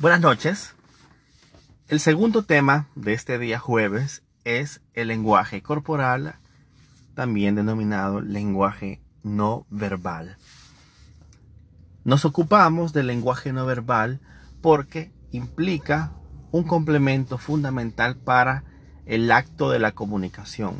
[0.00, 0.74] Buenas noches.
[1.88, 6.36] El segundo tema de este día jueves es el lenguaje corporal,
[7.14, 10.38] también denominado lenguaje no verbal.
[12.02, 14.20] Nos ocupamos del lenguaje no verbal
[14.62, 16.12] porque implica
[16.50, 18.64] un complemento fundamental para
[19.04, 20.76] el acto de la comunicación.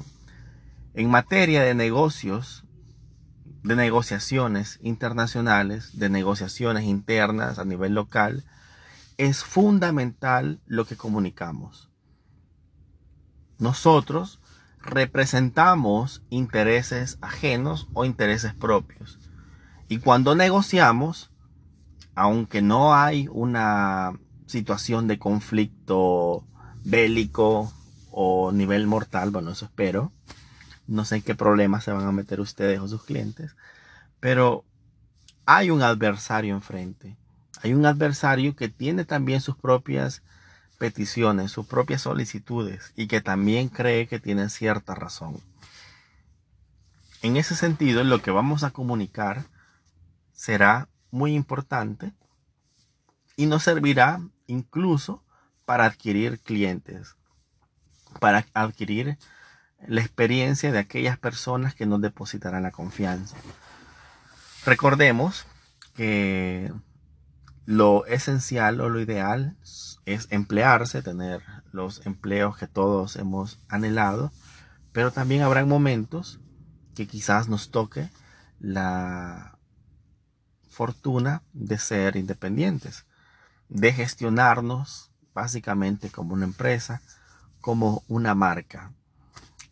[0.94, 2.64] En materia de negocios,
[3.64, 8.44] de negociaciones internacionales, de negociaciones internas a nivel local,
[9.20, 11.90] es fundamental lo que comunicamos.
[13.58, 14.40] Nosotros
[14.80, 19.18] representamos intereses ajenos o intereses propios.
[19.88, 21.30] Y cuando negociamos,
[22.14, 26.46] aunque no hay una situación de conflicto
[26.84, 27.70] bélico
[28.10, 30.12] o nivel mortal, bueno, eso espero,
[30.86, 33.54] no sé en qué problemas se van a meter ustedes o sus clientes,
[34.18, 34.64] pero
[35.44, 37.19] hay un adversario enfrente.
[37.62, 40.22] Hay un adversario que tiene también sus propias
[40.78, 45.40] peticiones, sus propias solicitudes y que también cree que tiene cierta razón.
[47.22, 49.44] En ese sentido, lo que vamos a comunicar
[50.32, 52.14] será muy importante
[53.36, 55.22] y nos servirá incluso
[55.66, 57.14] para adquirir clientes,
[58.20, 59.18] para adquirir
[59.86, 63.36] la experiencia de aquellas personas que nos depositarán la confianza.
[64.64, 65.46] Recordemos
[65.94, 66.72] que
[67.66, 69.56] lo esencial o lo ideal
[70.06, 74.32] es emplearse, tener los empleos que todos hemos anhelado,
[74.92, 76.40] pero también habrá momentos
[76.94, 78.10] que quizás nos toque
[78.58, 79.58] la
[80.68, 83.06] fortuna de ser independientes,
[83.68, 87.02] de gestionarnos básicamente como una empresa,
[87.60, 88.92] como una marca.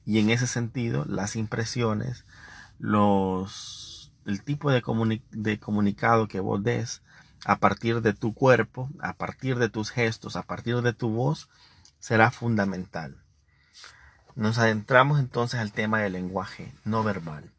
[0.05, 2.25] Y en ese sentido, las impresiones,
[2.79, 4.83] los, el tipo de,
[5.31, 7.03] de comunicado que vos des,
[7.49, 11.49] a partir de tu cuerpo, a partir de tus gestos, a partir de tu voz,
[11.99, 13.25] será fundamental.
[14.35, 17.51] Nos adentramos entonces al tema del lenguaje no verbal.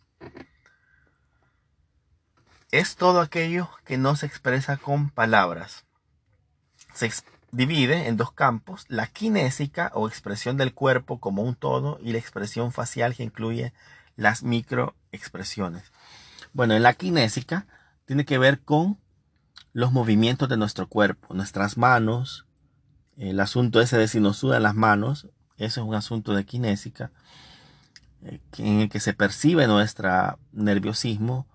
[2.70, 5.86] Es todo aquello que no se expresa con palabras.
[6.94, 7.12] Se
[7.52, 12.20] divide en dos campos, la kinésica o expresión del cuerpo como un todo y la
[12.20, 13.74] expresión facial que incluye
[14.16, 15.92] las microexpresiones.
[16.54, 17.66] Bueno, en la kinésica
[18.06, 19.00] tiene que ver con
[19.74, 22.46] los movimientos de nuestro cuerpo, nuestras manos,
[23.18, 27.12] el asunto ese de si nos sudan las manos, eso es un asunto de kinésica,
[28.24, 31.46] eh, en el que se percibe nuestro nerviosismo,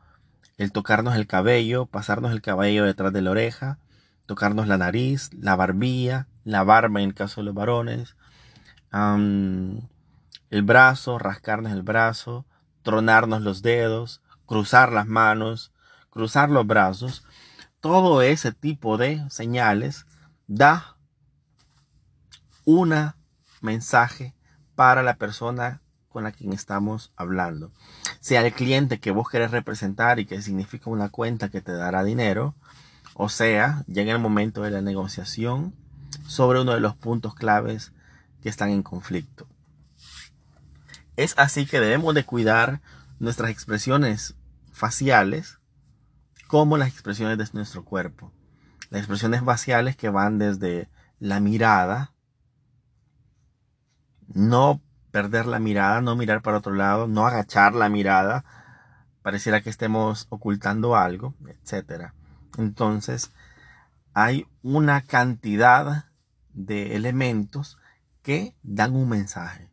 [0.58, 3.78] el tocarnos el cabello, pasarnos el cabello detrás de la oreja,
[4.26, 8.16] tocarnos la nariz, la barbilla, la barba en el caso de los varones,
[8.92, 12.46] el brazo, rascarnos el brazo,
[12.82, 15.72] tronarnos los dedos, cruzar las manos,
[16.10, 17.25] cruzar los brazos
[17.84, 20.06] todo ese tipo de señales
[20.46, 20.96] da
[22.64, 23.12] un
[23.60, 24.32] mensaje
[24.74, 27.70] para la persona con la quien estamos hablando.
[28.20, 32.02] Sea el cliente que vos querés representar y que significa una cuenta que te dará
[32.04, 32.54] dinero,
[33.12, 35.74] o sea, llega el momento de la negociación
[36.26, 37.92] sobre uno de los puntos claves
[38.42, 39.46] que están en conflicto.
[41.16, 42.80] Es así que debemos de cuidar
[43.18, 44.36] nuestras expresiones
[44.72, 45.58] faciales
[46.47, 48.32] como las expresiones de nuestro cuerpo.
[48.91, 50.88] Las expresiones faciales que van desde
[51.19, 52.12] la mirada,
[54.27, 58.44] no perder la mirada, no mirar para otro lado, no agachar la mirada,
[59.22, 62.12] pareciera que estemos ocultando algo, etc.
[62.59, 63.31] Entonces,
[64.12, 66.06] hay una cantidad
[66.53, 67.78] de elementos
[68.22, 69.71] que dan un mensaje.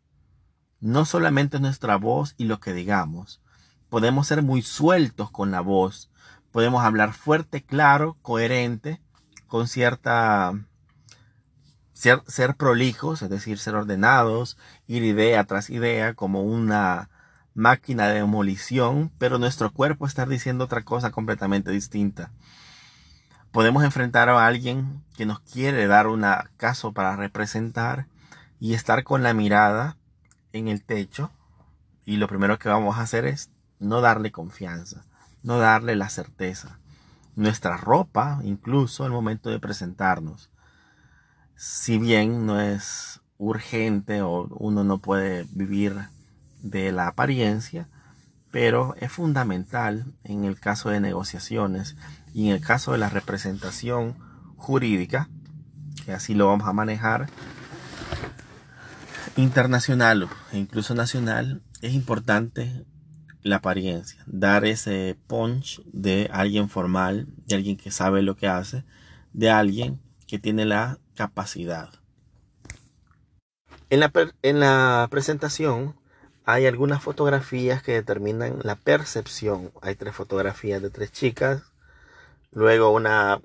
[0.80, 3.42] No solamente nuestra voz y lo que digamos.
[3.90, 6.12] Podemos ser muy sueltos con la voz,
[6.52, 9.02] podemos hablar fuerte, claro, coherente,
[9.48, 10.54] con cierta...
[11.94, 14.58] Ser, prolijos, es decir, ser ordenados,
[14.88, 17.12] ir idea tras idea como una
[17.54, 22.32] máquina de demolición, pero nuestro cuerpo está diciendo otra cosa completamente distinta.
[23.52, 26.26] Podemos enfrentar a alguien que nos quiere dar un
[26.58, 28.08] caso para representar
[28.60, 29.96] y estar con la mirada
[30.54, 31.30] en el techo
[32.04, 35.04] y lo primero que vamos a hacer es no darle confianza
[35.44, 36.80] no darle la certeza.
[37.36, 40.52] Nuestra ropa, incluso al momento de presentarnos,
[41.56, 45.96] si bien no es urgente o uno no puede vivir
[46.62, 47.88] de la apariencia,
[48.52, 51.96] pero es fundamental en el caso de negociaciones
[52.34, 54.16] y en el caso de la representación
[54.58, 55.30] jurídica,
[56.06, 57.30] que así lo vamos a manejar,
[59.38, 62.86] internacional e incluso nacional, es importante
[63.44, 68.84] la apariencia, dar ese punch de alguien formal, de alguien que sabe lo que hace,
[69.34, 71.90] de alguien que tiene la capacidad.
[73.90, 74.12] En la,
[74.42, 75.96] en la presentación
[76.46, 79.72] hay algunas fotografías que determinan la percepción.
[79.82, 81.64] Hay tres fotografías de tres chicas.
[82.52, 83.42] Luego una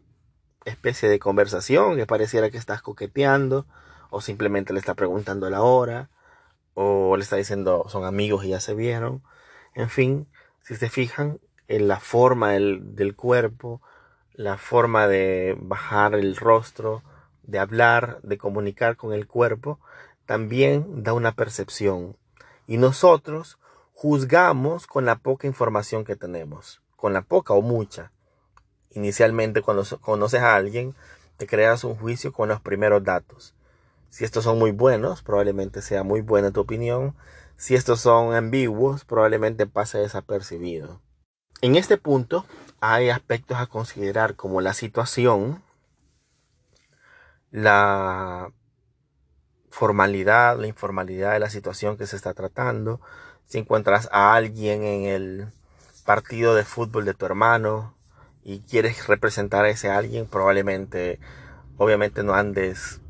[0.64, 3.66] especie de conversación que pareciera que estás coqueteando
[4.10, 6.10] o simplemente le está preguntando la hora
[6.74, 9.22] o le está diciendo son amigos y ya se vieron.
[9.76, 10.26] En fin,
[10.62, 11.38] si se fijan
[11.68, 13.82] en la forma del, cuerpo,
[14.32, 17.02] la forma de bajar el rostro,
[17.42, 19.78] de hablar, de comunicar con el cuerpo,
[20.24, 22.16] también da una percepción.
[22.66, 23.58] Y nosotros
[23.92, 28.12] juzgamos con la poca información que tenemos, con la poca o mucha.
[28.92, 30.94] Inicialmente cuando conoces a alguien,
[31.36, 33.52] te creas un juicio con los primeros datos.
[34.10, 37.14] Si estos son muy buenos, probablemente sea muy buena tu opinión.
[37.56, 41.00] Si estos son ambiguos, probablemente pase desapercibido.
[41.62, 42.44] En este punto
[42.80, 45.62] hay aspectos a considerar como la situación,
[47.50, 48.52] la
[49.70, 53.00] formalidad, la informalidad de la situación que se está tratando.
[53.46, 55.48] Si encuentras a alguien en el
[56.04, 57.94] partido de fútbol de tu hermano
[58.42, 61.20] y quieres representar a ese alguien, probablemente,
[61.78, 63.00] obviamente no andes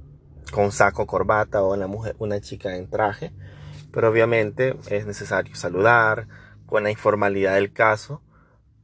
[0.50, 3.32] con saco, corbata o una mujer, una chica en traje,
[3.92, 6.28] pero obviamente es necesario saludar
[6.66, 8.22] con la informalidad del caso.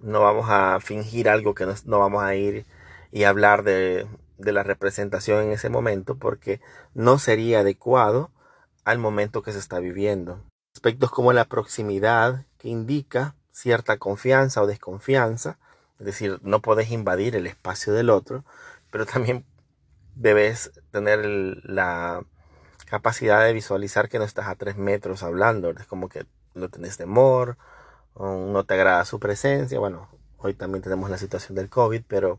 [0.00, 2.64] No vamos a fingir algo que no, vamos a ir
[3.10, 4.06] y hablar de,
[4.38, 6.60] de la representación en ese momento porque
[6.94, 8.30] no sería adecuado
[8.84, 10.42] al momento que se está viviendo.
[10.74, 15.58] Aspectos como la proximidad que indica cierta confianza o desconfianza,
[15.98, 18.44] es decir, no puedes invadir el espacio del otro,
[18.90, 19.44] pero también
[20.14, 21.24] debes tener
[21.64, 22.24] la
[22.86, 25.70] capacidad de visualizar que no estás a tres metros hablando.
[25.70, 27.56] Es como que no tenés temor,
[28.18, 29.78] no te agrada su presencia.
[29.78, 32.38] Bueno, hoy también tenemos la situación del COVID, pero,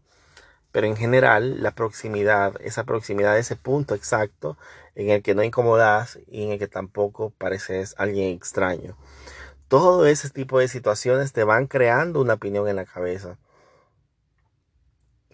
[0.72, 4.58] pero en general la proximidad, esa proximidad, ese punto exacto
[4.96, 8.96] en el que no incomodas y en el que tampoco pareces alguien extraño.
[9.68, 13.38] Todo ese tipo de situaciones te van creando una opinión en la cabeza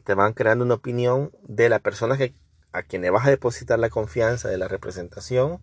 [0.10, 2.34] te van creando una opinión de la persona que,
[2.72, 5.62] a quien le vas a depositar la confianza de la representación,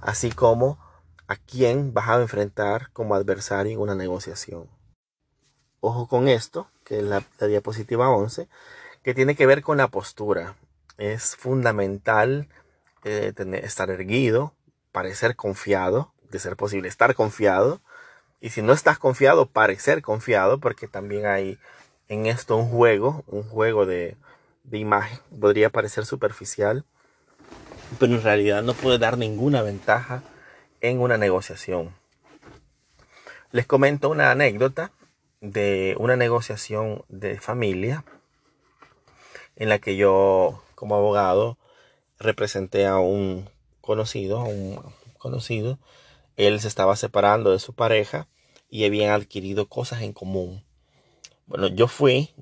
[0.00, 0.78] así como
[1.28, 4.70] a quien vas a enfrentar como adversario en una negociación.
[5.80, 8.48] Ojo con esto, que es la, diapositiva 11,
[9.02, 10.56] que tiene que ver con la postura.
[10.96, 12.48] Es fundamental
[13.04, 14.54] eh, estar erguido,
[14.90, 17.82] parecer confiado, de ser posible estar confiado,
[18.40, 21.58] y si no estás confiado, parecer confiado, porque también hay
[22.12, 24.16] en esto un juego, un juego de,
[24.70, 25.18] imagen.
[25.40, 26.84] Podría parecer superficial,
[27.98, 30.22] pero en realidad no puede dar ninguna ventaja
[30.82, 31.94] en una negociación.
[33.50, 34.92] Les comento una anécdota
[35.40, 38.04] de una negociación de familia
[39.56, 41.56] en la que yo como abogado
[42.18, 43.48] representé a un
[43.80, 44.82] conocido, a un
[45.16, 45.78] conocido.
[46.36, 48.28] Él se estaba separando de su pareja
[48.68, 50.62] y habían adquirido cosas en común.
[51.46, 52.34] Bueno, yo fui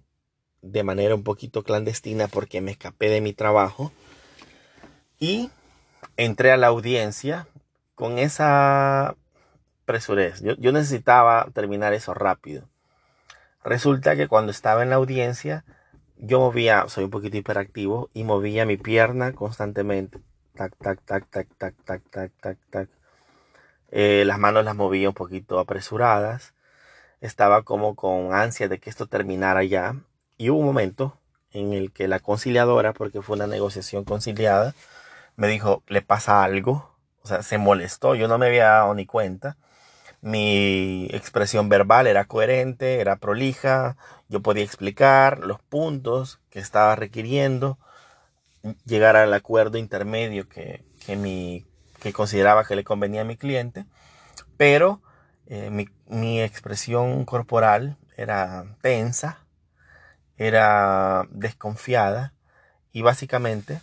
[0.62, 3.92] de manera un poquito clandestina porque me escapé de mi trabajo
[5.18, 5.50] y
[6.16, 7.48] entré a la audiencia
[7.94, 9.16] con esa
[9.84, 10.42] presurez.
[10.42, 12.68] Yo, necesitaba terminar eso rápido.
[13.64, 15.64] Resulta que cuando estaba en la audiencia,
[16.16, 20.18] yo movía, soy un poquito hiperactivo y movía mi pierna constantemente.
[20.54, 22.88] Tac, tac, tac, tac, tac, tac, tac, tac, tac.
[23.90, 26.54] Eh, las manos las movía un poquito apresuradas
[27.20, 29.96] estaba como con ansia de que esto terminara ya.
[30.36, 31.18] Y hubo un momento
[31.52, 34.74] en el que la conciliadora, porque fue una negociación conciliada,
[35.36, 36.96] me dijo, le pasa algo.
[37.22, 39.56] O sea, se molestó, yo no me había dado ni cuenta.
[40.22, 43.96] Mi expresión verbal era coherente, era prolija,
[44.28, 47.78] yo podía explicar los puntos que estaba requiriendo,
[48.84, 51.66] llegar al acuerdo intermedio que, que, mi,
[52.00, 53.86] que consideraba que le convenía a mi cliente,
[54.56, 55.00] pero
[55.52, 55.68] eh,
[56.06, 59.44] mi, expresión corporal era tensa,
[60.36, 62.32] era desconfiada
[62.92, 63.80] y básicamente,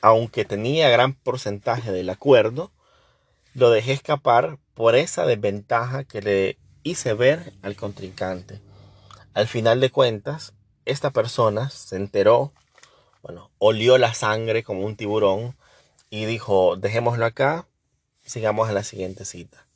[0.00, 2.70] aunque tenía gran porcentaje del acuerdo,
[3.54, 8.60] lo dejé escapar por esa desventaja que le hice ver al contrincante.
[9.34, 10.52] Al final de cuentas,
[10.84, 12.52] esta persona se enteró,
[13.22, 15.56] bueno, olió la sangre como un tiburón
[16.10, 17.66] y dijo, dejémoslo acá,
[18.22, 19.66] sigamos a la siguiente cita.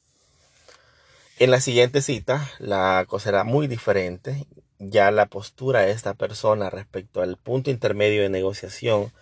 [1.39, 4.47] En la siguiente cita, la cosa era muy diferente.
[4.79, 9.13] Ya la postura de esta persona respecto al punto intermedio de negociación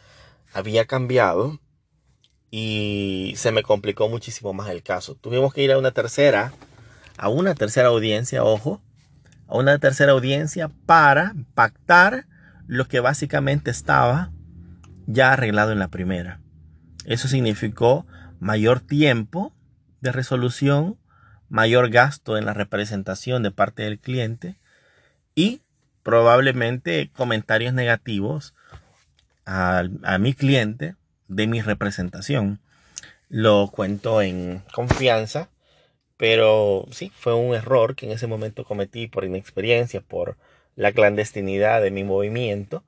[0.52, 1.58] había cambiado
[2.50, 5.14] y se me complicó muchísimo más el caso.
[5.14, 6.52] Tuvimos que ir a una tercera,
[7.16, 8.82] a una tercera audiencia, ojo,
[9.46, 12.26] a una tercera audiencia para pactar
[12.66, 14.32] lo que básicamente estaba
[15.06, 16.42] ya arreglado en la primera.
[17.06, 18.06] Eso significó
[18.38, 19.54] mayor tiempo
[20.02, 20.98] de resolución,
[21.52, 24.54] mayor gasto en la representación de parte del cliente
[25.34, 25.60] y
[26.02, 28.54] probablemente comentarios negativos
[29.44, 30.96] a, a mi cliente
[31.28, 32.58] de mi representación.
[33.28, 35.50] Lo cuento en confianza,
[36.16, 40.38] pero sí, fue un error que en ese momento cometí por inexperiencia, por
[40.74, 42.82] la clandestinidad de mi movimiento,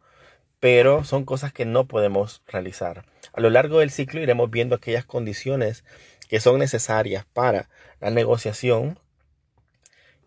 [0.58, 3.04] pero son cosas que no podemos realizar.
[3.34, 5.84] A lo largo del ciclo iremos viendo aquellas condiciones
[6.30, 7.68] que son necesarias para
[8.00, 8.98] la negociación,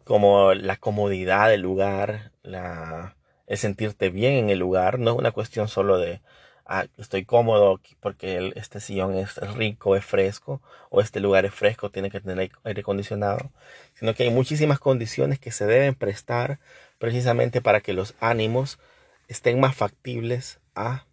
[0.04, 3.16] como la comodidad del lugar, la,
[3.48, 6.22] el sentirte bien en el lugar, no es una cuestión solo de
[6.68, 11.90] ah, estoy cómodo porque este sillón es rico, es fresco, o este lugar es fresco,
[11.90, 13.52] tiene que tener aire acondicionado,
[13.96, 16.60] sino que hay muchísimas condiciones que se deben prestar
[17.00, 18.80] precisamente para que los ánimos
[19.28, 21.06] estén más factibles a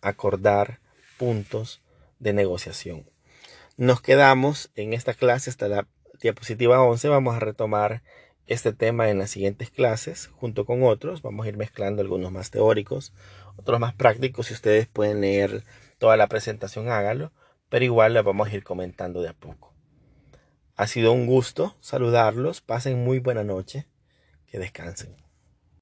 [0.00, 0.80] acordar
[1.18, 1.82] puntos
[2.18, 3.11] de negociación.
[3.82, 5.88] Nos quedamos en esta clase hasta la
[6.20, 7.08] diapositiva 11.
[7.08, 8.04] Vamos a retomar
[8.46, 11.20] este tema en las siguientes clases junto con otros.
[11.20, 13.12] Vamos a ir mezclando algunos más teóricos,
[13.56, 14.46] otros más prácticos.
[14.46, 15.64] Si ustedes pueden leer
[15.98, 17.32] toda la presentación, hágalo.
[17.70, 19.74] Pero igual la vamos a ir comentando de a poco.
[20.76, 22.60] Ha sido un gusto saludarlos.
[22.60, 23.88] Pasen muy buena noche.
[24.46, 25.16] Que descansen.